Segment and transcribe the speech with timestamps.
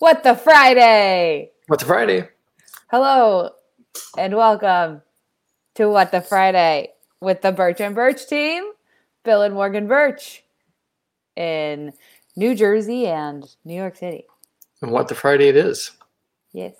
[0.00, 1.52] What the Friday?
[1.68, 2.28] What's the Friday?
[2.90, 3.50] Hello
[4.18, 5.02] and welcome
[5.76, 8.64] to What the Friday with the Birch and Birch team,
[9.22, 10.42] Bill and Morgan Birch
[11.36, 11.92] in
[12.34, 14.24] New Jersey and New York City.
[14.82, 15.92] And what the Friday it is.
[16.52, 16.74] Yes.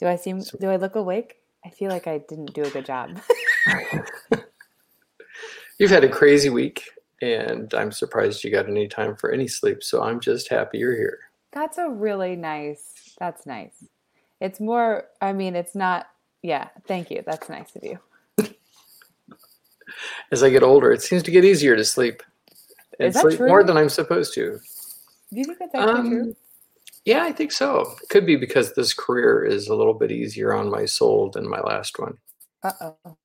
[0.00, 1.36] Do I seem do I look awake?
[1.64, 3.20] I feel like I didn't do a good job.
[5.78, 6.82] You've had a crazy week,
[7.22, 9.84] and I'm surprised you got any time for any sleep.
[9.84, 11.20] So I'm just happy you're here.
[11.54, 13.14] That's a really nice.
[13.18, 13.84] That's nice.
[14.40, 16.06] It's more I mean, it's not
[16.42, 17.22] yeah, thank you.
[17.24, 17.98] That's nice of you.
[20.32, 22.22] As I get older, it seems to get easier to sleep.
[22.98, 23.48] And Is that sleep true?
[23.48, 24.58] more than I'm supposed to.
[25.32, 26.36] Do you think that's actually Um, true?
[27.04, 27.94] Yeah, I think so.
[28.10, 31.60] Could be because this career is a little bit easier on my soul than my
[31.60, 32.18] last one.
[32.62, 33.16] Uh oh.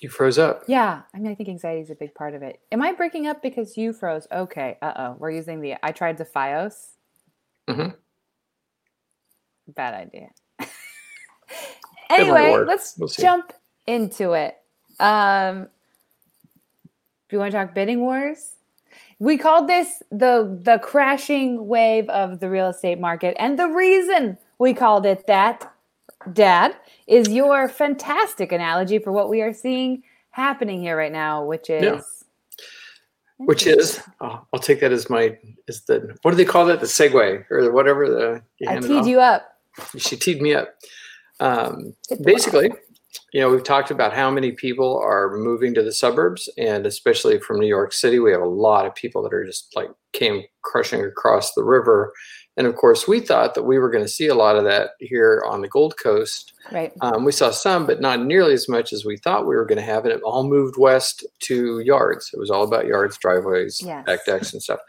[0.00, 0.62] You froze up.
[0.66, 2.60] Yeah, I mean, I think anxiety is a big part of it.
[2.72, 4.26] Am I breaking up because you froze?
[4.32, 5.16] Okay, uh oh.
[5.18, 5.74] We're using the.
[5.82, 6.92] I tried the FiOS.
[7.68, 7.94] Mhm.
[9.68, 10.28] Bad idea.
[12.10, 13.52] anyway, let's We'll jump
[13.86, 14.56] into it.
[14.98, 15.68] Um,
[17.28, 18.52] do you want to talk bidding wars?
[19.18, 24.38] We called this the the crashing wave of the real estate market, and the reason
[24.58, 25.70] we called it that,
[26.32, 26.76] Dad,
[27.06, 31.82] is your fantastic analogy for what we are seeing happening here right now, which is
[31.82, 32.00] Yeah.
[33.38, 36.80] Which is, oh, I'll take that as my is the what do they call that?
[36.80, 38.42] The segue or whatever the.
[38.68, 39.56] I teed you up.
[39.96, 40.74] She teed me up.
[41.40, 42.70] Um, basically,
[43.32, 47.38] you know, we've talked about how many people are moving to the suburbs, and especially
[47.38, 50.42] from New York City, we have a lot of people that are just like came
[50.62, 52.12] crushing across the river.
[52.56, 54.90] And of course, we thought that we were going to see a lot of that
[54.98, 56.52] here on the Gold Coast.
[56.72, 56.92] Right.
[57.00, 59.78] Um, we saw some, but not nearly as much as we thought we were going
[59.78, 60.04] to have.
[60.04, 62.30] And it all moved west to yards.
[62.34, 64.04] It was all about yards, driveways, Yes.
[64.04, 64.80] back decks, and stuff.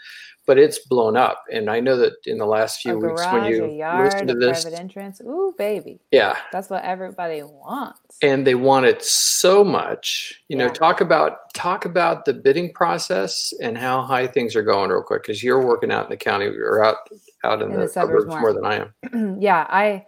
[0.48, 1.44] But it's blown up.
[1.54, 4.64] And I know that in the last few weeks, when you yard, listen to this,
[4.64, 5.22] private entrance.
[5.22, 6.00] Ooh, baby.
[6.12, 8.18] yeah, That's what everybody wants.
[8.24, 13.54] and they want it so much you know talk about talk about the bidding process
[13.62, 16.46] and how high things are going real quick because you're working out in the county
[16.48, 16.98] or out
[17.44, 18.42] out in, In the, the suburbs suburbs more.
[18.42, 20.06] more than i am yeah, I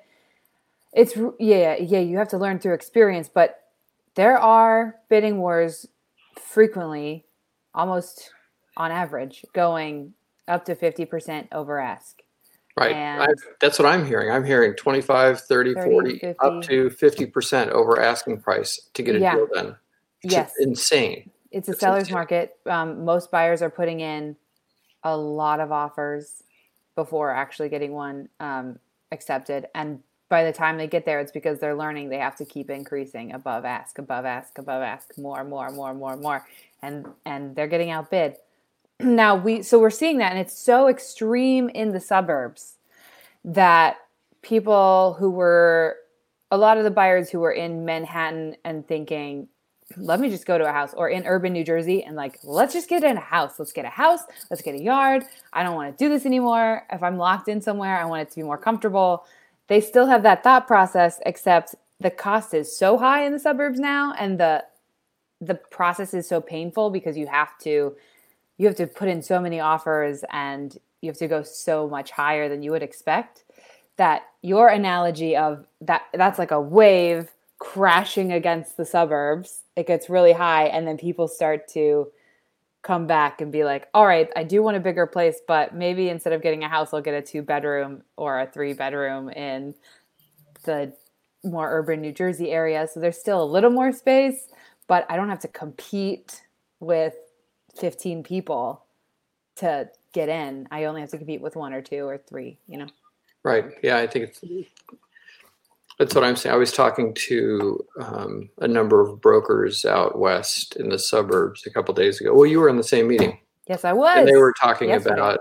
[0.93, 3.61] it's yeah, yeah, you have to learn through experience, but
[4.15, 5.87] there are bidding wars
[6.39, 7.25] frequently,
[7.73, 8.31] almost
[8.77, 10.13] on average, going
[10.47, 12.21] up to 50% over ask.
[12.75, 13.27] right
[13.61, 18.41] that's what i'm hearing i'm hearing 25 30, 30, 40 up to 50% over asking
[18.41, 19.35] price to get a Yeah.
[19.35, 19.75] deal done
[20.23, 20.53] is Yes.
[20.59, 22.13] insane It's a seller's insane.
[22.13, 22.57] market.
[22.65, 24.35] Um, most buyers are putting in
[25.03, 26.41] a lot of offers
[26.95, 28.79] before actually getting one um,
[29.11, 29.67] accepted.
[29.75, 32.71] And by the time they get there, it's because they're learning they have to keep
[32.71, 36.47] increasing above ask, above ask, above ask, more, more, more, more, more,
[36.81, 38.37] and and they're getting outbid.
[38.99, 42.77] Now we so we're seeing that, and it's so extreme in the suburbs
[43.43, 43.97] that
[44.41, 45.97] people who were
[46.51, 49.47] a lot of the buyers who were in Manhattan and thinking
[49.97, 52.73] let me just go to a house or in urban New Jersey and like, let's
[52.73, 53.59] just get in a house.
[53.59, 54.21] Let's get a house.
[54.49, 55.23] Let's get a yard.
[55.51, 56.85] I don't want to do this anymore.
[56.91, 59.25] If I'm locked in somewhere, I want it to be more comfortable.
[59.67, 63.79] They still have that thought process, except the cost is so high in the suburbs
[63.79, 64.65] now and the
[65.41, 67.93] the process is so painful because you have to
[68.57, 72.11] you have to put in so many offers and you have to go so much
[72.11, 73.43] higher than you would expect
[73.97, 79.63] that your analogy of that that's like a wave crashing against the suburbs.
[79.75, 82.11] It gets really high and then people start to
[82.83, 86.09] come back and be like all right i do want a bigger place but maybe
[86.09, 89.73] instead of getting a house i'll get a two bedroom or a three bedroom in
[90.65, 90.93] the
[91.45, 92.87] more urban new jersey area.
[92.87, 94.49] So there's still a little more space
[94.87, 96.41] but i don't have to compete
[96.81, 97.15] with
[97.75, 98.83] 15 people
[99.55, 102.77] to get in i only have to compete with one or two or three you
[102.77, 102.87] know
[103.43, 103.65] Right.
[103.83, 104.41] Yeah, I think it's
[105.99, 106.53] that's what I'm saying.
[106.55, 111.69] I was talking to um, a number of brokers out west in the suburbs a
[111.69, 112.33] couple days ago.
[112.33, 115.15] Well, you were in the same meeting, yes i was and they were talking yesterday.
[115.15, 115.39] about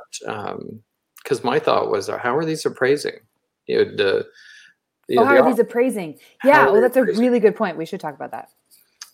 [1.23, 3.19] because my thought was, uh, how are these appraising?
[3.67, 4.27] You know, the
[5.09, 7.87] you oh how the are these appraising yeah well that's a really good point we
[7.87, 8.49] should talk about that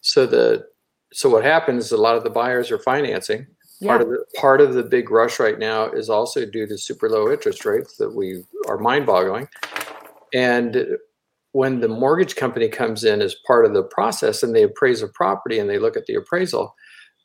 [0.00, 0.66] so the
[1.12, 3.46] so what happens is a lot of the buyers are financing.
[3.80, 6.78] yeah Part of the part of the big rush right now is also due to
[6.78, 9.48] super low interest rates that we are mind-boggling.
[10.34, 10.98] And
[11.52, 15.08] when the mortgage company comes in as part of the process and they appraise a
[15.08, 16.74] property and they look at the appraisal,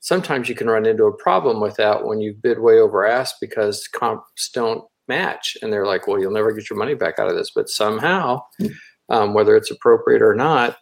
[0.03, 3.35] sometimes you can run into a problem with that when you bid way over ask
[3.41, 7.29] because comps don't match and they're like well you'll never get your money back out
[7.29, 8.39] of this but somehow
[9.09, 10.77] um, whether it's appropriate or not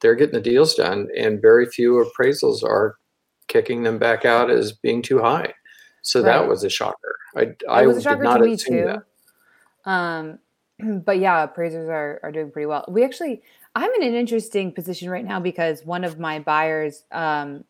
[0.00, 2.96] they're getting the deals done and very few appraisals are
[3.48, 5.52] kicking them back out as being too high
[6.02, 6.32] So Right.
[6.32, 7.16] that was a shocker.
[7.36, 9.02] I, I was a did shocker not to me assume too.
[9.84, 9.90] that.
[9.90, 10.38] Um,
[11.04, 12.84] but yeah, appraisers are, are doing pretty well.
[12.88, 13.42] We actually,
[13.74, 17.64] I'm in an interesting position right now because one of my buyers, um,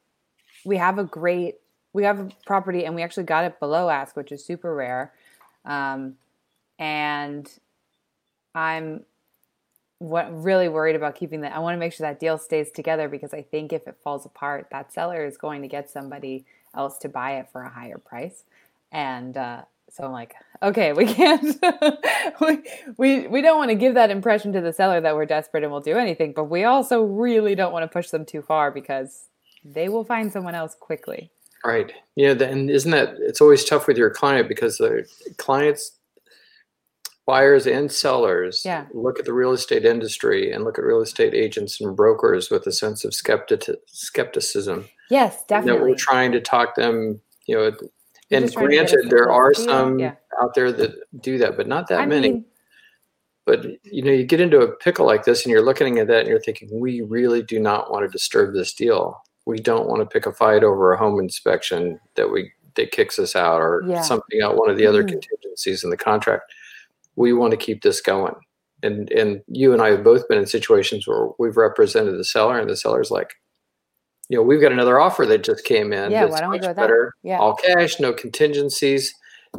[0.64, 1.56] we have a great,
[1.92, 5.12] we have a property and we actually got it below ask, which is super rare.
[5.64, 6.14] Um,
[6.78, 7.52] and
[8.54, 9.04] I'm
[10.00, 11.52] what really worried about keeping that.
[11.52, 14.24] I want to make sure that deal stays together because I think if it falls
[14.24, 17.98] apart, that seller is going to get somebody else to buy it for a higher
[17.98, 18.44] price.
[18.90, 21.54] And uh, so I'm like, okay, we can't,
[22.40, 22.62] we,
[22.96, 25.70] we, we don't want to give that impression to the seller that we're desperate and
[25.70, 29.26] we'll do anything, but we also really don't want to push them too far because
[29.62, 31.30] they will find someone else quickly.
[31.62, 31.92] Right.
[32.16, 32.30] Yeah.
[32.42, 35.06] And isn't that it's always tough with your client because the
[35.36, 35.92] clients,
[37.26, 38.86] buyers and sellers Yeah.
[38.92, 42.66] look at the real estate industry and look at real estate agents and brokers with
[42.66, 44.88] a sense of skeptic skepticism.
[45.10, 45.78] Yes, definitely.
[45.80, 47.72] That we're trying to talk them, you know, You're
[48.32, 49.64] and just trying to get us granted, there are deal.
[49.64, 50.14] some Yeah.
[50.40, 52.30] out there that do that, but not that I many.
[52.32, 52.44] mean,
[53.44, 56.20] but you know, you get into a pickle like this, and you're looking at that,
[56.20, 59.20] and you're thinking, we really do not want to disturb this deal.
[59.46, 63.18] We don't want to pick a fight over a home inspection that we that kicks
[63.18, 64.00] us out, or Yeah.
[64.02, 65.08] something out one of the other Mhm.
[65.08, 66.52] contingencies in the contract.
[67.16, 68.34] We want to keep this going.
[68.82, 72.58] And and you and I have both been in situations where we've represented the seller,
[72.58, 73.34] and the seller's like,
[74.30, 76.12] you know, we've got another offer that just came in.
[76.12, 76.82] Yeah, why don't we go with that?
[76.82, 77.38] better, Yeah.
[77.38, 79.12] all cash, no contingencies,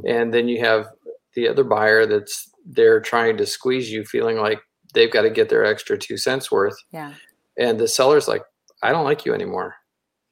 [0.07, 0.87] and then you have
[1.35, 4.59] the other buyer that's there trying to squeeze you, feeling like
[4.93, 7.13] they've got to get their extra two cents worth, yeah.
[7.57, 8.41] and the seller's like,
[8.81, 9.75] I don't like you anymore.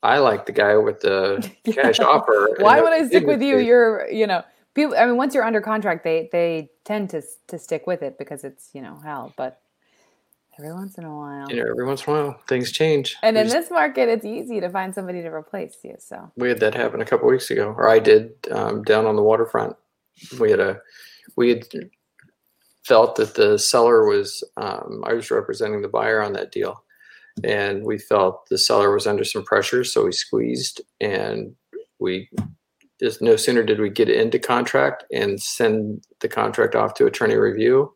[0.01, 2.55] I like the guy with the cash offer.
[2.59, 3.57] Why would I stick with you?
[3.57, 4.43] You're, you know,
[4.79, 4.95] people.
[4.97, 8.43] I mean, once you're under contract, they they tend to to stick with it because
[8.43, 9.33] it's you know hell.
[9.37, 9.61] But
[10.57, 13.17] every once in a while, know, every once in a while, things change.
[13.21, 15.95] and We in this market, it's easy to find somebody to replace you.
[15.99, 19.15] So we had that happen a couple weeks ago, or I did um, down on
[19.15, 19.75] the waterfront.
[20.39, 20.79] We had a
[21.35, 21.67] we had
[22.83, 26.83] felt that the seller was um, I was representing the buyer on that deal,
[27.43, 31.55] and we felt the seller was under some pressure, so we squeezed, and
[31.99, 32.29] we
[33.01, 37.35] just no sooner did we get into contract and send the contract off to attorney
[37.35, 37.93] review,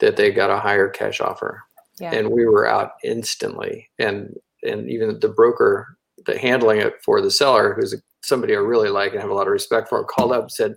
[0.00, 1.62] that they got a higher cash offer
[2.00, 5.96] yeah, and we were out instantly and and even the broker
[6.26, 9.46] that handling it for the seller who's somebody i really like and have a lot
[9.46, 10.74] of respect for called up and said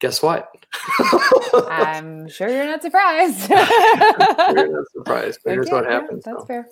[0.00, 0.48] guess what
[1.66, 3.48] I'm sure you're not surprised.
[4.48, 6.44] you're not surprised but here's Okay, what yeah, happens that's though.
[6.44, 6.68] fair.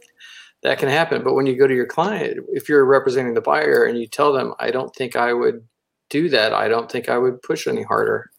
[0.62, 3.84] That can happen but when you go to your client if you're representing the buyer
[3.84, 5.62] and you tell them i don't think i would
[6.08, 8.30] do that i don't think i would push any harder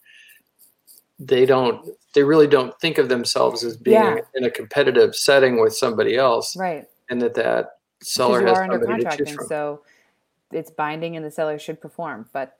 [1.18, 4.18] they don't they really don't think of themselves as being Yeah.
[4.34, 6.86] in a competitive setting with somebody else Right.
[7.10, 9.46] and that that seller you has are under contract, and from.
[9.46, 9.82] so
[10.52, 12.56] it's binding, and the seller should perform, but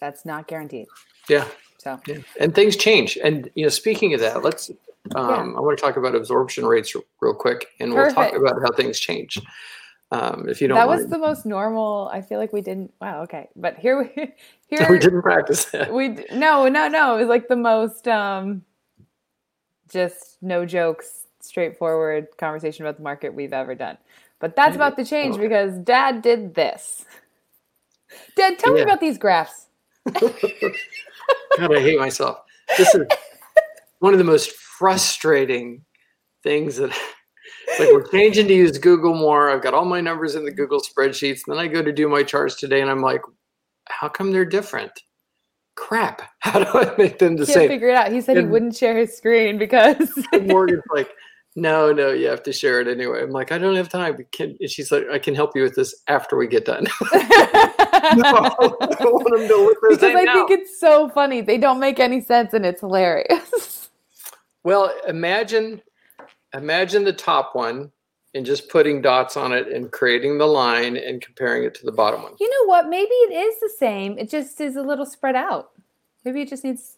[0.00, 0.88] that's not guaranteed.
[1.28, 1.46] Yeah,
[1.78, 3.16] So yeah, and things change.
[3.22, 4.70] And you know, speaking of that, let's.
[5.14, 8.60] Um, I want to talk about absorption rates r- real quick, and we'll talk about
[8.62, 9.40] how things change.
[10.12, 12.10] Um, if you don't that mind, was the most normal.
[12.12, 12.92] I feel like we didn't.
[13.00, 13.22] Wow.
[13.22, 14.32] Okay, but here we
[14.66, 15.92] here we didn't practice that.
[15.92, 17.16] we no no no.
[17.16, 18.62] It was like the most um,
[19.88, 23.98] just no jokes, straightforward conversation about the market we've ever done.
[24.40, 25.42] But that's about to change Okay.
[25.42, 27.04] because Dad did this.
[28.36, 29.66] Dad, tell me about these graphs.
[30.14, 32.38] God, I hate myself.
[32.78, 33.06] This is
[33.98, 35.84] one of the most frustrating
[36.42, 36.90] things that.
[37.78, 39.50] Like we're changing to use Google more.
[39.50, 41.42] I've got all my numbers in the Google spreadsheets.
[41.46, 43.22] And Then I go to do my charts today, and I'm like,
[43.88, 44.90] "How come they're different?
[45.76, 46.22] Crap!
[46.40, 48.12] How do I make them the Can't same?" figure it out.
[48.12, 50.10] He said he wouldn't share his screen because
[50.42, 51.10] Morgan's like,
[51.56, 53.22] no, no, you have to share it anyway.
[53.22, 54.16] I'm like, I don't have time.
[54.32, 56.84] Can, and she's like, I can help you with this after we get done.
[56.84, 60.34] no, I don't want him to look because I now.
[60.34, 61.40] think it's so funny.
[61.40, 63.79] They don't make any sense and it's hilarious.
[64.64, 65.82] Well, imagine,
[66.54, 67.90] imagine the top one
[68.34, 71.92] and just putting dots on it and creating the line and comparing it to the
[71.92, 72.32] bottom one.
[72.38, 72.88] you know what?
[72.88, 74.18] Maybe it is the same.
[74.18, 75.70] It just is a little spread out.
[76.24, 76.96] Maybe it just needs.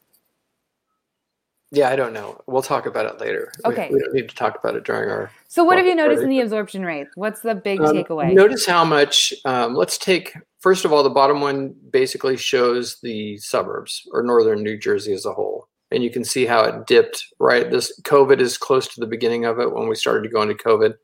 [1.71, 2.39] Yeah, I don't know.
[2.47, 3.51] We'll talk about it later.
[3.65, 3.89] Okay.
[3.91, 5.31] We, don't need to talk about it during our.
[5.49, 7.07] So, what have you noticed in the absorption rate?
[7.15, 8.35] What's the big Um, takeaway?
[8.35, 9.33] Notice how much.
[9.47, 14.63] Um, let's take first of all, the bottom one basically shows the suburbs or northern
[14.63, 17.25] New Jersey as a whole, and you can see how it dipped.
[17.39, 20.43] Right, this COVID is close to the beginning of it when we started to go
[20.43, 20.95] into COVID.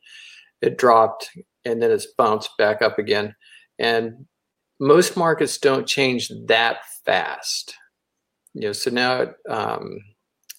[0.62, 1.30] It dropped
[1.64, 3.34] and then it's bounced back up again,
[3.78, 4.26] and
[4.80, 7.74] most markets don't change that fast.
[8.54, 9.98] You know, so now it, um,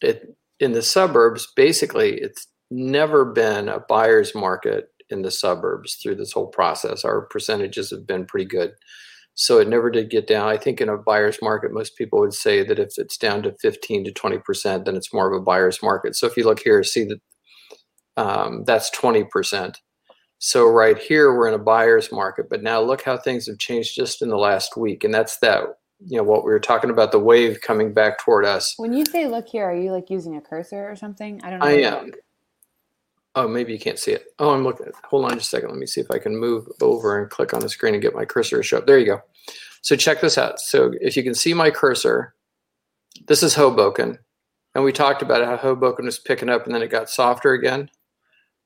[0.01, 6.15] it in the suburbs basically it's never been a buyer's market in the suburbs through
[6.15, 7.03] this whole process.
[7.03, 8.73] Our percentages have been pretty good.
[9.39, 10.49] So it never did get down.
[10.49, 13.55] I think in a buyer's market, most people would say that if it's down to
[13.61, 16.17] 15 to 20%, then it's more of a buyer's market.
[16.17, 17.21] So if you look here, see that
[18.17, 19.75] um, that's 20%.
[20.39, 22.47] So right here, we're in a buyer's market.
[22.49, 25.05] But now look how things have changed just in the last week.
[25.05, 25.63] And that's that,
[26.05, 28.73] you know, what we were talking about, the wave coming back toward us.
[28.75, 31.39] When you say look here, are you like using a cursor or something?
[31.45, 31.65] I don't know.
[31.65, 32.11] I am.
[33.35, 34.25] Oh, maybe you can't see it.
[34.39, 34.87] Oh, I'm looking.
[35.05, 35.69] Hold on just a second.
[35.69, 38.15] Let me see if I can move over and click on the screen and get
[38.15, 38.87] my cursor to show up.
[38.87, 39.21] There you go.
[39.81, 40.59] So check this out.
[40.59, 42.33] So if you can see my cursor,
[43.27, 44.17] this is Hoboken.
[44.75, 47.89] And we talked about how Hoboken was picking up and then it got softer again.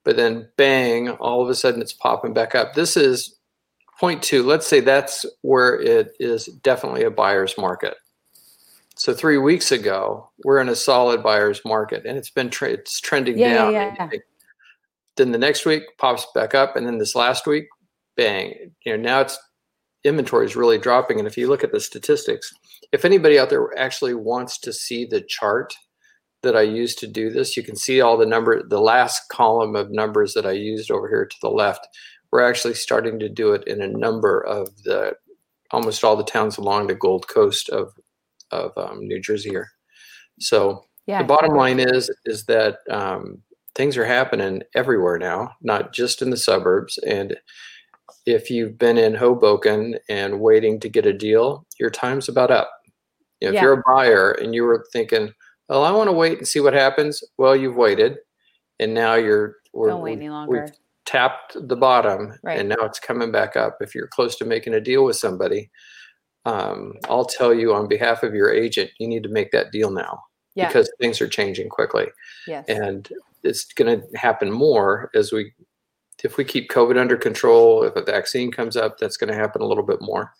[0.05, 2.73] But then bang, all of a sudden it's popping back up.
[2.73, 3.37] This is
[3.99, 4.43] point two.
[4.43, 7.95] Let's say that's where it is definitely a buyer's market.
[8.95, 12.99] So three weeks ago, we're in a solid buyer's market, and it's been tra- it's
[12.99, 13.73] trending Yeah, down.
[13.73, 14.09] yeah, yeah.
[15.17, 17.65] Then the next week pops back up, and then this last week,
[18.17, 18.71] bang!
[18.85, 19.37] You know now it's
[20.03, 21.19] inventory is really dropping.
[21.19, 22.51] And if you look at the statistics,
[22.91, 25.73] if anybody out there actually wants to see the chart
[26.41, 28.63] that I used to do this, you can see all the number.
[28.67, 31.87] The last column of numbers that I used over here to the left,
[32.31, 35.13] we're actually starting to do it in a number of the
[35.71, 37.93] almost all the towns along the Gold Coast of
[38.51, 39.69] of um, New Jersey here.
[40.39, 41.21] So Yeah.
[41.21, 43.41] the bottom line is is that um,
[43.75, 46.97] things are happening everywhere now, not just in the suburbs.
[46.99, 47.37] And
[48.25, 52.71] if you've been in Hoboken and waiting to get a deal, your time's about up.
[53.41, 53.61] If Yeah.
[53.63, 55.33] you're a buyer and you were thinking,
[55.67, 58.17] "Well, I want to wait and see what happens," well, you've waited,
[58.79, 60.71] and now you're we're, Don't wait any we've
[61.05, 62.59] tapped the bottom Right.
[62.59, 65.69] and now it's coming back up if you're close to making a deal with somebody
[66.45, 69.89] um, i'll tell you on behalf of your agent you need to make that deal
[69.89, 70.23] now
[70.55, 70.67] Yeah.
[70.67, 72.07] because things are changing quickly
[72.47, 72.65] yes.
[72.69, 73.09] and
[73.43, 75.53] it's going to happen more as we
[76.23, 79.61] if we keep covid under control if a vaccine comes up that's going to happen
[79.61, 80.31] a little bit more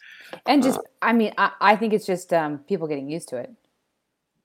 [0.47, 3.37] And Uh, just, I mean, I, I think it's just um, people getting used to
[3.37, 3.51] it.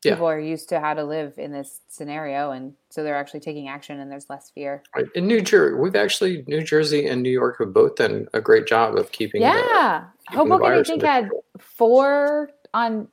[0.04, 0.12] Yeah.
[0.14, 3.68] People are used to how to live in this scenario, and so they're actually taking
[3.68, 4.82] action, and there's less fear.
[4.94, 5.06] right?
[5.14, 8.66] in new jersey we've actually new jersey and new york have both done a great
[8.66, 11.44] job of keeping the, Yeah, keeping the Hoboken, I think had control.
[11.58, 13.08] four on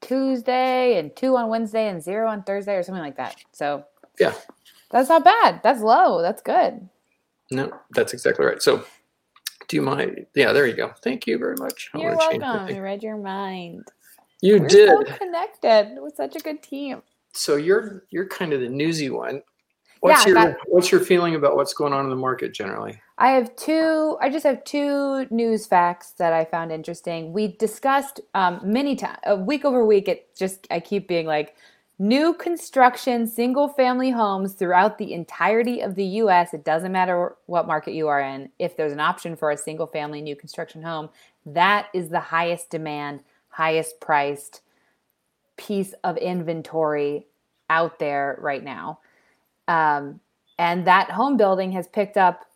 [0.00, 3.36] Tuesday and two on Wednesday and zero on Thursday or something like that.
[3.52, 3.84] So
[4.18, 4.34] Yeah.
[4.90, 5.60] That's not bad.
[5.62, 6.22] That's low.
[6.22, 6.88] That's good.
[7.50, 8.84] no that's exactly right so
[9.68, 12.42] do you mind yeah there you go thank you very much I'm You're welcome.
[12.42, 13.84] I read your mind.
[14.42, 15.96] you We're did so connected.
[16.00, 17.02] We're such a good team.
[17.32, 19.42] so you're you're kind of the newsy one.
[20.00, 23.00] What's Yeah, your that- what's your feeling about what's going on in the market generally?
[23.18, 24.16] I have two.
[24.20, 27.32] I just have two news facts that I found interesting.
[27.32, 30.06] We discussed um, many times, week over week.
[30.06, 31.56] It just I keep being like,
[31.98, 36.54] new construction single family homes throughout the entirety of the U.S.
[36.54, 38.50] It doesn't matter what market you are in.
[38.58, 41.10] If there's an option for a single family new construction home,
[41.44, 44.60] that is the highest demand, highest priced
[45.56, 47.26] piece of inventory
[47.68, 49.00] out there right now.
[49.66, 50.20] Um,
[50.58, 52.46] and that home building has picked up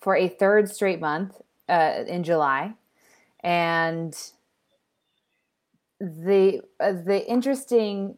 [0.00, 2.74] for a third straight month uh, in July,
[3.40, 4.16] and
[6.00, 8.16] the uh, the interesting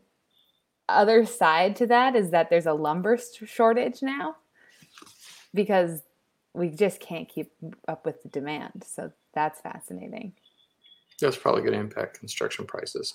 [0.88, 4.36] other side to that is that there's a lumber shortage now
[5.54, 6.02] because
[6.54, 7.52] we just can't keep
[7.88, 8.84] up with the demand.
[8.86, 10.32] So that's fascinating.
[11.20, 13.14] That's probably going to impact construction prices.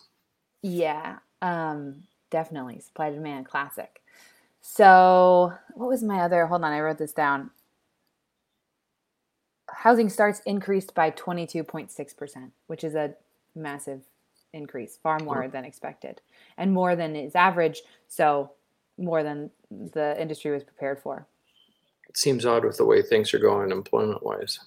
[0.62, 4.02] Yeah, um, definitely supply demand classic.
[4.62, 6.46] So, what was my other?
[6.48, 7.52] Hold on, I wrote this down.
[9.70, 13.14] Housing starts increased by 22.6%, which is a
[13.56, 14.02] massive
[14.58, 16.22] increase, far more than expected,
[16.58, 17.82] and more than is average.
[18.08, 18.52] So,
[18.98, 21.28] more than the industry was prepared for.
[22.10, 24.60] It seems odd with the way things are going employment wise.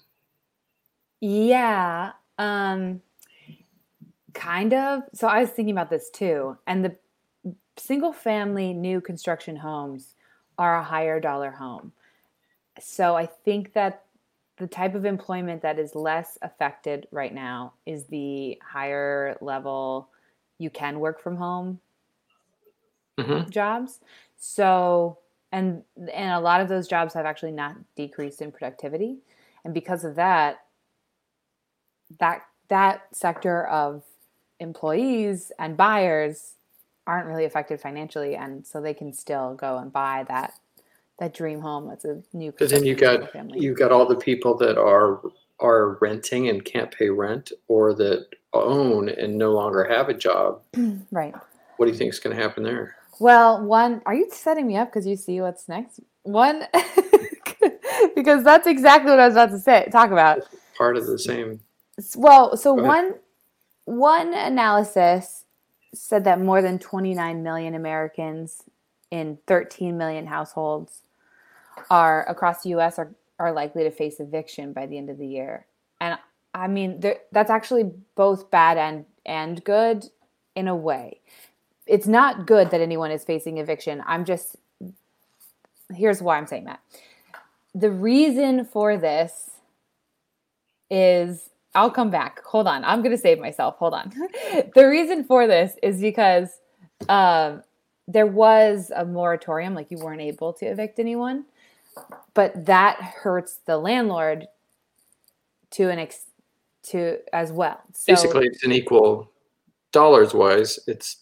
[1.20, 3.02] Yeah, um,
[4.32, 5.02] kind of.
[5.12, 6.56] So I was thinking about this too.
[6.66, 6.96] And the
[7.76, 10.14] single family new construction homes
[10.58, 11.92] are a higher dollar home.
[12.78, 14.04] So I think that
[14.60, 20.10] the type of employment that is less affected right now is the higher level
[20.58, 21.80] you can work from home
[23.18, 24.00] hmm jobs.
[24.36, 25.18] So
[25.52, 29.18] and and a lot of those jobs have actually not decreased in productivity.
[29.64, 30.64] And because of that,
[32.18, 34.04] that that sector of
[34.60, 36.54] employees and buyers
[37.06, 40.52] aren't really affected financially and so they can still go and buy that
[41.20, 44.56] that dream home that's a new But then you got you got all the people
[44.56, 45.20] that are
[45.60, 50.62] are renting and can't pay rent, or that own and no longer have a job.
[51.12, 51.34] right
[51.76, 52.96] What do you think is going to happen there?
[53.20, 56.00] Well, one, are you setting me up because you see what's next?
[56.22, 56.66] One,
[58.16, 60.40] because that's exactly what I was about to say, talk about.
[60.76, 61.60] Part of the same.
[62.16, 63.14] Well, so one
[63.84, 65.44] one analysis
[65.92, 68.62] said that more than 29 million Americans
[69.10, 71.02] in 13 million households
[71.90, 72.98] are across the U.S.
[72.98, 75.66] are are likely to face eviction by the end of the year.
[76.00, 76.18] And
[76.54, 80.06] I mean, there, that's actually both bad and and good
[80.54, 81.20] in a way.
[81.86, 84.02] It's not good that anyone is facing eviction.
[84.06, 84.56] I'm just
[85.94, 86.80] here's why I'm saying that.
[87.74, 89.50] The reason for this
[90.90, 92.42] is I'll come back.
[92.44, 92.84] Hold on.
[92.84, 93.76] I'm going to save myself.
[93.78, 94.12] Hold on.
[94.74, 96.48] the reason for this is because
[97.08, 97.62] um,
[98.08, 101.44] there was a moratorium, like you weren't able to evict anyone,
[102.34, 104.46] but that hurts the landlord
[105.72, 106.26] to an ex
[106.82, 107.80] to as well.
[107.92, 109.30] So, Basically, it's an equal
[109.92, 110.78] dollars wise.
[110.86, 111.18] It's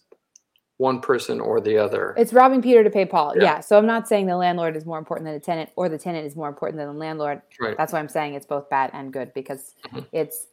[0.77, 2.15] one person or the other.
[2.17, 3.35] It's robbing Peter to pay Paul.
[3.37, 3.43] Yeah.
[3.43, 3.61] Yeah.
[3.61, 6.25] So I'm not saying the landlord is more important than the tenant or the tenant
[6.25, 7.43] is more important than the landlord.
[7.61, 7.77] Right.
[7.77, 10.07] That's why I'm saying it's both bad and good because Mhm.
[10.13, 10.47] it's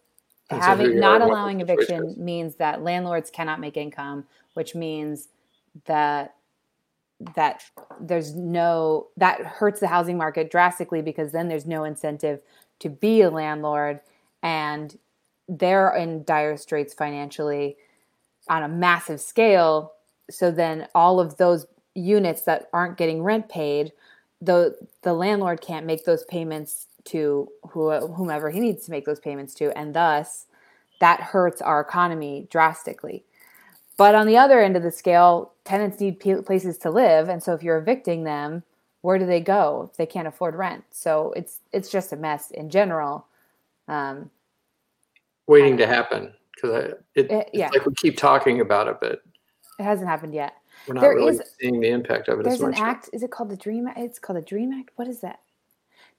[0.50, 5.30] who having you not and allowing eviction means that landlords cannot make income, which means
[5.86, 6.36] that
[7.36, 7.64] that
[8.00, 12.42] there's no that hurts the housing market drastically because then there's no incentive
[12.80, 14.02] to be a landlord
[14.44, 14.98] and
[15.48, 17.78] they're in dire straits financially
[18.50, 19.94] on a massive scale.
[20.30, 23.94] So then all of those units that aren't getting rent paid
[24.42, 29.20] the the landlord can't make those payments to who, whomever he needs to make those
[29.20, 29.76] payments to.
[29.78, 30.46] And thus
[31.00, 33.24] that hurts our economy drastically
[33.98, 37.54] but on the other end of the scale tenants need places to live and so
[37.54, 38.64] if you're evicting them
[39.02, 42.52] where do they go if they can't afford rent so it's it's just a mess
[42.52, 43.26] in general
[43.88, 44.30] um,
[45.48, 47.70] Waiting to happen because it, Eh, it's yeah.
[47.72, 49.12] like we keep talking about it, but
[49.80, 50.54] it hasn't happened yet
[50.88, 52.80] we're not There really is- seeing the impact of it There's as an much.
[52.80, 53.10] act.
[53.14, 53.88] Is it called the Dream?
[53.88, 54.00] Act?
[54.00, 54.90] It's called the Dream Act.
[54.98, 55.40] What is that?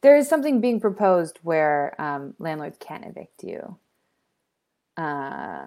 [0.00, 3.76] There is something being proposed where um, landlords can't evict you.
[4.96, 5.66] Uh,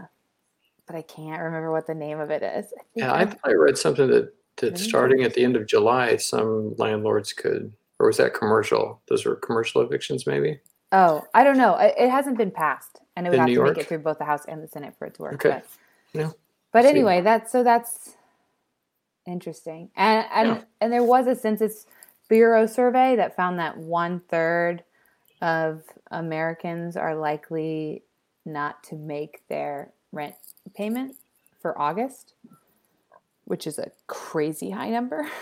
[0.89, 2.73] but I can't remember what the name of it is.
[2.75, 5.67] I Yeah, I I- thought I read something that that starting at the end of
[5.67, 8.99] July, some landlords could, or was that commercial?
[9.07, 10.59] Those were commercial evictions, maybe.
[10.91, 11.77] oh, I don't know.
[11.77, 13.77] It, it hasn't been passed, and it would In have New to York?
[13.77, 15.33] make it through both the House and the Senate for it to work.
[15.35, 15.61] Okay.
[16.13, 16.29] But, Yeah.
[16.73, 18.15] but anyway, that's so that's
[19.27, 19.91] interesting.
[19.95, 20.61] And and Yeah.
[20.81, 21.85] and there was a Census
[22.27, 24.83] Bureau survey that found that one third
[25.41, 28.03] of Americans are likely
[28.45, 30.35] not to make their rent
[30.73, 31.15] payment
[31.61, 32.33] for August,
[33.45, 35.27] which is a crazy high number.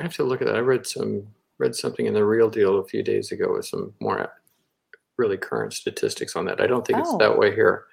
[0.00, 0.56] I have to look at that.
[0.56, 1.26] I read some
[1.58, 4.32] read something in the Real Deal a few days ago with some more
[5.16, 6.60] really current statistics on that.
[6.60, 7.18] I don't think it's Oh.
[7.18, 7.84] that way here.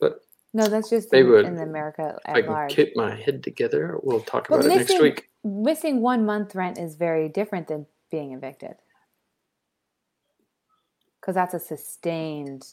[0.00, 0.20] But
[0.54, 2.74] no, that's just They in, would- in America If I at can large.
[2.74, 5.28] keep my head together, we'll talk But about it next week.
[5.42, 8.76] Missing one month rent is very different than being evicted.
[11.20, 12.64] Because that's a sustained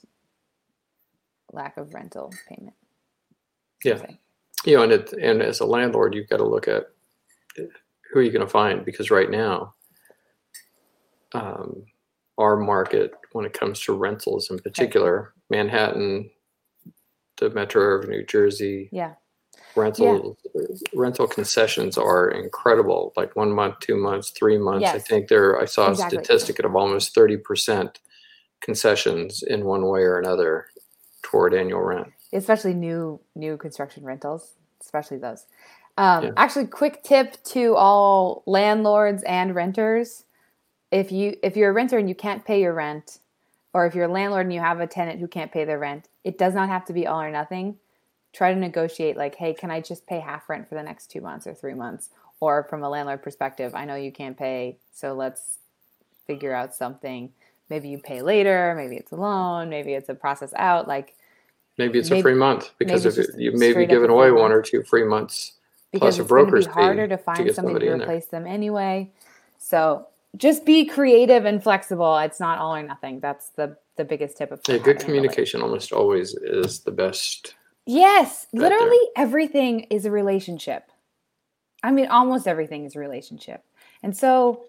[1.51, 2.75] lack of rental payment.
[3.83, 4.01] Yeah.
[4.65, 6.91] You know, and it, and as a landlord, you've got to look at
[7.55, 9.73] who are you going to find because right now,
[11.33, 11.85] um,
[12.37, 16.29] our market when it comes to rentals in particular, Manhattan,
[17.37, 19.15] the metro area of New Jersey, Yeah.
[19.75, 20.37] rental
[20.93, 23.13] rental concessions are incredible.
[23.15, 24.89] Like one month, two months, three months.
[24.89, 26.19] I think there I saw Exactly.
[26.19, 27.99] a statistic of almost thirty percent
[28.61, 30.67] concessions in one way or another
[31.21, 32.07] toward annual rent.
[32.33, 35.45] especially new new construction rentals especially those.
[35.97, 36.31] Um, Yeah.
[36.37, 40.23] actually quick tip to all landlords and renters.
[40.91, 43.19] If you if you're a renter and you can't pay your rent
[43.73, 46.07] or if you're a landlord and you have a tenant who can't pay their rent
[46.23, 47.77] it does not have to be all or nothing.
[48.33, 51.21] Try to negotiate like hey can i just pay half rent for the next two
[51.21, 52.09] months or three months?
[52.39, 55.59] Or from a landlord perspective i know you can't pay so let's
[56.25, 57.31] figure out something
[57.71, 61.15] maybe you pay later maybe it's a loan maybe it's a process out like
[61.77, 64.51] Maybe it's Maybe- a free month because maybe if you may be giving away one
[64.51, 65.53] or two free months.
[65.91, 68.03] because plus a it's going broker's be harder to to find get somebody somebody to
[68.03, 69.09] replace them anyway.
[69.57, 70.05] So
[70.35, 72.17] just be creative and flexible.
[72.19, 73.19] It's not all or nothing.
[73.21, 77.55] That's the the biggest tip of Yeah, good communication almost always is the best.
[77.85, 78.69] Yes, right there.
[78.69, 80.83] literally everything is a relationship.
[81.83, 83.63] I mean, almost everything is a relationship.
[84.03, 84.65] And so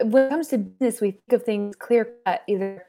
[0.00, 2.84] when it comes to business, we think of things clear cut, either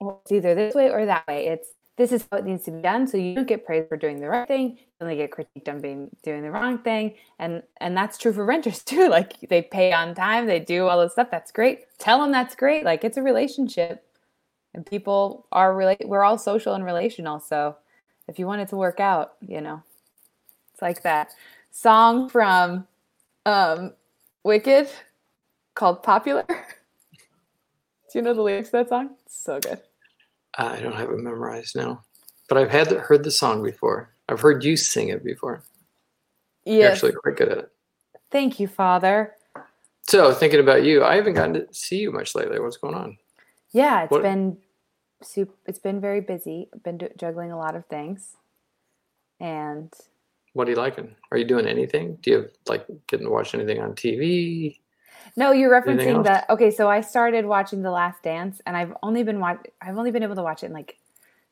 [0.00, 1.46] it's either this way or that way.
[1.46, 3.06] It's this is how it needs to be done.
[3.06, 4.72] So you don't get praised for doing the right thing.
[4.78, 7.14] You only get critiqued on being doing the wrong thing.
[7.38, 9.08] And and that's true for renters too.
[9.08, 11.28] Like they pay on time, they do all this stuff.
[11.30, 11.86] That's great.
[11.98, 12.84] Tell them that's great.
[12.84, 14.04] Like it's a relationship.
[14.74, 17.40] And people are relate we're all social and relational.
[17.40, 17.76] So
[18.28, 19.82] if you want it to work out, you know.
[20.72, 21.30] It's like that
[21.70, 22.86] song from
[23.46, 23.92] um
[24.44, 24.88] Wicked
[25.76, 26.44] called Popular.
[26.48, 29.10] Do you know the lyrics to that song?
[29.24, 29.80] It's so good.
[30.58, 32.02] I don't have it memorized now,
[32.48, 34.10] but I've had heard the song before.
[34.28, 35.62] I've heard you sing it before.
[36.64, 37.72] You're actually quite good at it.
[38.32, 39.34] Thank you, Father.
[40.08, 42.58] So, thinking about you, I haven't gotten to see you much lately.
[42.58, 43.18] What's going on?
[43.70, 44.58] Yeah, it's What- been.
[45.66, 46.68] It's been very busy.
[46.74, 48.36] I've been juggling a lot of things,
[49.40, 49.92] and
[50.52, 51.16] What are you liking?
[51.30, 52.16] Are you doing anything?
[52.22, 54.78] Do you have, like getting to watch anything on TV?
[55.36, 56.48] No, you're referencing that.
[56.50, 59.66] Okay, so I started watching The Last Dance, and I've only been watch.
[59.80, 60.98] I've only been able to watch it in like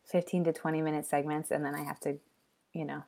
[0.05, 2.19] fifteen to twenty minute segments, and then I have to,
[2.73, 3.03] you know,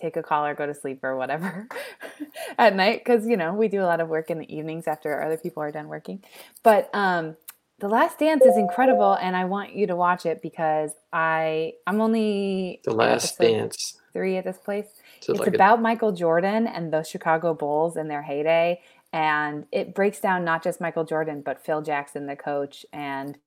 [0.00, 1.68] take a call or go to sleep or whatever
[2.58, 5.22] at night because you know we do a lot of work in the evenings after
[5.22, 6.22] other people are done working.
[6.62, 7.36] But um,
[7.80, 12.00] The Last Dance is incredible, and I want you to watch it because I I'm
[12.00, 14.00] only The Last Dance.
[14.14, 14.86] three at this place.
[15.20, 18.80] So it's like a- about Michael Jordan and the Chicago Bulls in their heyday.
[19.16, 23.38] And it breaks down not just Michael Jordan, but Phil Jackson, the coach, and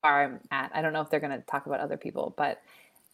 [0.00, 0.72] where I'm at.
[0.74, 2.60] I don't know if they're going to talk about other people, but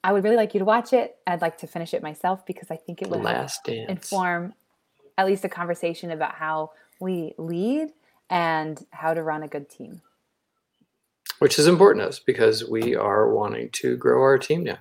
[0.03, 1.19] I would really like you to watch it.
[1.27, 3.91] I'd like to finish it myself because I think it would help Last Dance.
[3.91, 4.55] inform
[5.19, 7.91] at least a conversation about how we lead
[8.31, 10.01] and how to run a good team.
[11.41, 14.79] Which is important to us because we are wanting to grow our team now.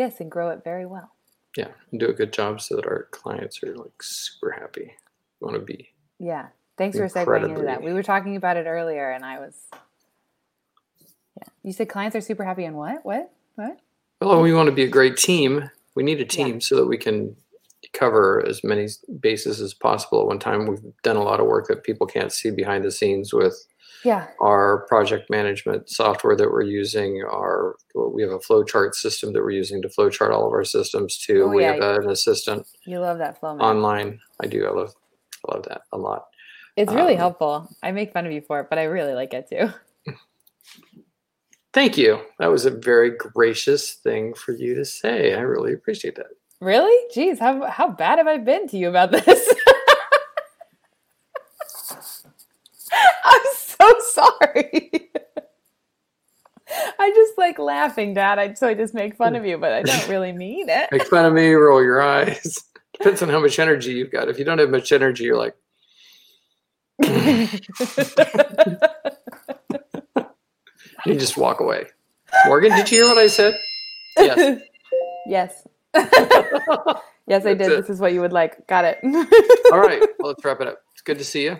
[0.00, 1.12] Yes, and grow it very well.
[1.58, 4.94] Yeah, and do a good job so that our clients are like super happy.
[5.40, 6.46] We Want to be Yeah.
[6.78, 7.82] Thanks for segueing into that.
[7.82, 9.52] We were talking about it earlier and I was
[11.36, 11.48] Yeah.
[11.62, 13.04] You said clients are super happy and what?
[13.04, 13.30] What?
[13.56, 13.78] What?
[14.22, 14.40] well.
[14.40, 15.70] We want to be a great team.
[15.94, 17.36] We need a team so that we can
[17.92, 18.88] cover as many
[19.20, 20.66] bases as possible at one time.
[20.66, 23.66] We've done a lot of work that people can't see behind the scenes with
[24.04, 24.28] Yeah.
[24.40, 27.22] our project management software that we're using.
[27.30, 31.18] Our we have a flowchart system that we're using to flowchart all of our systems
[31.18, 31.44] too.
[31.44, 31.74] Oh, we yeah.
[31.74, 33.64] have an assistant You love that flow man.
[33.66, 34.20] online.
[34.42, 34.66] I do.
[34.66, 34.94] I love
[35.48, 36.26] I love that a lot.
[36.76, 37.68] it's really um, helpful.
[37.82, 39.72] I make fun of you for it, but I really like it too.
[41.72, 42.20] Thank you.
[42.40, 45.34] That was a very gracious thing for you to say.
[45.34, 46.26] I really appreciate that.
[46.60, 46.96] Really?
[47.14, 49.54] Jeez, how how bad have I been to you about this?
[53.24, 53.40] I'm
[53.98, 54.00] so
[54.42, 55.10] sorry.
[56.98, 58.38] I just like laughing, Dad.
[58.38, 60.88] I so I just make fun of you, but I don't really mean it.
[60.92, 62.64] Make fun of me, roll your eyes.
[62.92, 64.28] Depends on how much energy you've got.
[64.28, 65.56] If you don't have much energy, you're like,
[71.06, 71.86] you just walk away.
[72.46, 73.58] Morgan, did you hear what I said?
[74.18, 74.60] Yes.
[75.26, 75.66] yes.
[77.26, 77.72] yes, I did.
[77.72, 77.80] It.
[77.80, 78.66] This is what you would like.
[78.66, 78.98] Got it.
[79.72, 80.00] All right.
[80.18, 80.82] Well, let's wrap it up.
[80.92, 81.58] It's good to see you.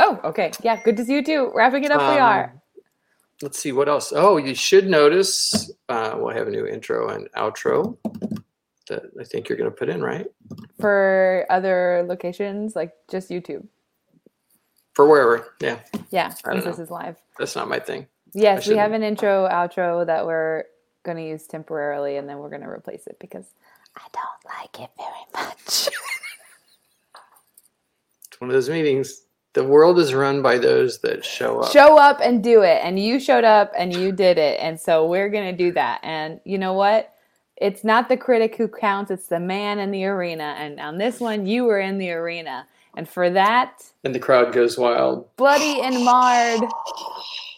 [0.00, 0.52] Oh, okay.
[0.62, 1.50] Yeah, good to see you too.
[1.54, 2.44] Wrapping it up, we are.
[2.44, 2.60] Um,
[3.40, 4.12] Let's see what else.
[4.14, 7.96] Oh, you should notice uh, we'll have a new intro and outro
[8.88, 10.26] that I think you're going to put in, right?
[10.80, 13.66] For other locations, like just YouTube.
[14.94, 15.54] For wherever.
[15.60, 15.78] Yeah,
[16.10, 17.16] Yeah, since this is live.
[17.38, 18.08] that's not my thing.
[18.34, 20.64] Yes, we have an intro, outro that we're
[21.04, 23.46] going to use temporarily, and then we're going to replace it because
[23.96, 25.88] I don't like it very much.
[28.30, 29.22] It's one of those meetings.
[29.54, 31.72] The world is run by those that show up.
[31.72, 35.06] Show up and do it, and you showed up and you did it, and so
[35.06, 36.00] we're going to do that.
[36.02, 37.12] And you know what?
[37.56, 40.54] It's not the critic who counts; it's the man in the arena.
[40.58, 44.52] And on this one, you were in the arena, and for that, and the crowd
[44.52, 45.34] goes wild.
[45.36, 46.62] bloody and marred.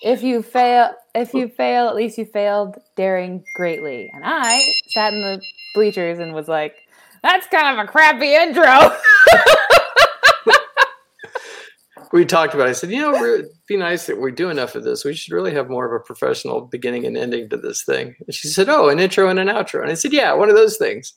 [0.03, 4.11] If you fail, if you fail, at least you failed daring greatly.
[4.15, 5.43] And I sat in the
[5.75, 6.77] bleachers and was like,
[7.23, 8.65] "That's kind of a crappy intro."
[12.13, 12.67] We talked about.
[12.67, 12.71] It.
[12.71, 15.05] I said, you know, it'd be nice that we do enough of this.
[15.05, 18.17] We should really have more of a professional beginning and ending to this thing.
[18.27, 19.81] And she said, oh, an intro and an outro.
[19.83, 21.15] And I said, yeah, one of those things.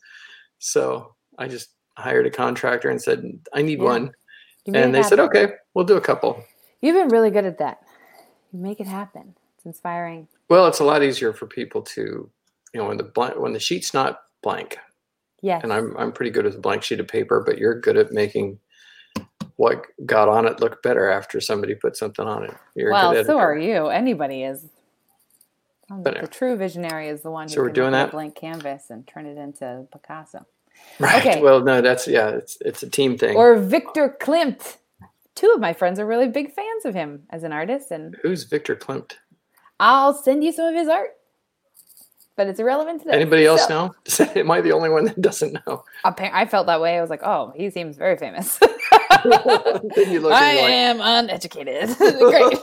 [0.60, 3.86] So I just hired a contractor and said, I need Yeah.
[3.86, 4.12] one.
[4.68, 6.44] And they said, okay, we'll do a couple.
[6.82, 7.80] You've been really good at that.
[8.52, 9.36] You make it happen.
[9.58, 10.28] It's inspiring.
[10.50, 12.30] Well, it's a lot easier for people to,
[12.74, 14.78] you know, when the blank, when the sheet's not blank,
[15.42, 15.62] Yes.
[15.64, 18.12] and I'm I'm pretty good with a blank sheet of paper, but you're good at
[18.14, 18.60] making
[19.58, 22.54] what got on it look better after somebody put something on it.
[22.76, 23.88] You're well, so are you.
[23.88, 24.66] Anybody is.
[25.92, 28.04] Um, But the true visionary is the one who So we're can doing look at
[28.04, 28.12] a that?
[28.12, 30.46] blank canvas and turn it into Picasso.
[31.00, 31.26] Right.
[31.26, 31.42] Okay.
[31.42, 33.36] Well, no, that's yeah, it's it's a team thing.
[33.36, 34.78] Or Victor Klimt.
[35.36, 38.44] Two of my friends are really big fans of him as an artist, and Who's
[38.44, 39.14] Victor Klimt?
[39.80, 41.12] I'll send you some of his art.
[42.36, 43.14] But it's irrelevant to this.
[43.16, 43.70] Anybody else So,
[44.18, 44.32] know?
[44.36, 45.84] Am I the only one that doesn't know?
[46.04, 46.98] I felt that way.
[46.98, 48.60] I was like, oh, he seems very famous.
[49.96, 51.90] then you look I like, am uneducated.
[51.98, 52.62] Great.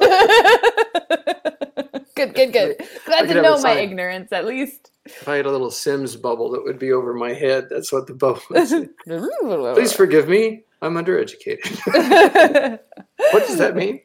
[2.15, 2.77] good, good, good.
[3.07, 4.91] Glad to know my ignorance at least.
[5.07, 8.07] If I had a little Sims bubble that would be over my head, that's what
[8.07, 8.73] the bubble is.
[9.75, 10.65] Please forgive me.
[10.83, 12.79] I'm undereducated.
[13.33, 14.01] what does that mean?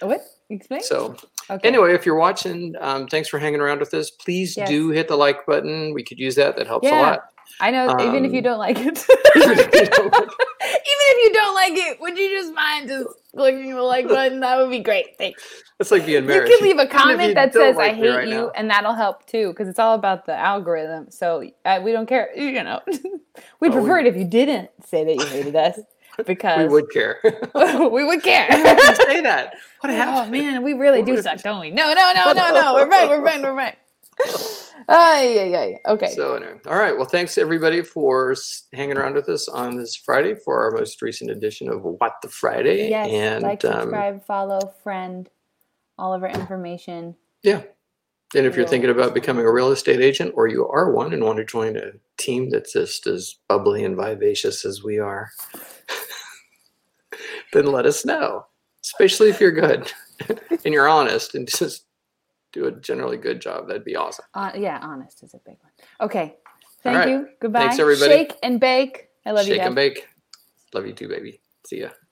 [0.00, 0.20] What?
[0.50, 0.82] Explain.
[0.82, 1.16] So,
[1.48, 1.66] okay.
[1.66, 4.10] anyway, if you're watching, um, thanks for hanging around with us.
[4.10, 4.68] Please Yes.
[4.68, 5.94] do hit the like button.
[5.94, 6.56] We could use that.
[6.56, 7.20] That helps a lot.
[7.62, 7.96] I know.
[8.00, 10.28] even if you um, don't like it, Even if you don't like
[10.62, 14.40] even if you don't like it, would you just mind just clicking the like button?
[14.40, 15.16] That would be great.
[15.16, 15.42] Thanks.
[15.80, 18.34] It's like being You can leave a comment that says like "I hate right you,"
[18.34, 18.50] now.
[18.54, 21.10] and that'll help too, because it's all about the algorithm.
[21.10, 22.30] So uh, we don't care.
[22.36, 23.20] You know, we'd Oh,
[23.60, 25.78] we- prefer it if you didn't say that you hated us,
[26.26, 27.18] because we would care.
[27.24, 28.48] we would care.
[28.50, 29.54] say that.
[29.80, 30.32] What oh happened?
[30.32, 31.70] man, we really do What if- suck, don't we?
[31.70, 32.74] No, no, no, no, no.
[32.74, 33.08] We're right.
[33.08, 33.42] We're right.
[33.42, 33.74] We're fine.
[34.88, 35.80] Ay, ay, ay.
[35.86, 36.08] Okay.
[36.10, 36.96] So anyway, all right.
[36.96, 38.34] Well, thanks everybody for
[38.72, 42.28] hanging around with us on this Friday for our most recent edition of What the
[42.28, 42.88] Friday.
[42.88, 43.08] yes.
[43.10, 45.28] and like, um, subscribe, follow, friend.
[45.98, 47.14] All of our information.
[47.42, 47.62] yeah.
[48.34, 51.12] And if you're Real thinking about becoming a real estate agent, or you are one
[51.12, 55.28] and want to join a team that's just as bubbly and vivacious as we are,
[57.52, 58.46] then let us know.
[58.82, 59.92] Especially if you're good
[60.64, 61.84] and you're honest and just
[62.52, 63.68] do a generally good job.
[63.68, 64.24] That'd be awesome.
[64.34, 65.72] Uh, yeah, honest is a big one.
[66.00, 66.36] Okay.
[66.82, 67.08] Thank right.
[67.08, 67.28] you.
[67.40, 67.60] Goodbye.
[67.60, 68.10] Thanks, everybody.
[68.10, 69.08] Shake and bake.
[69.24, 70.06] I love you Shake and bake.
[70.74, 71.40] Love you too, baby.
[71.66, 71.90] See ya.